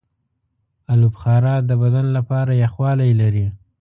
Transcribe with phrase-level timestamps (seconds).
[0.93, 3.45] آلوبخارا د بدن لپاره یخوالی لري.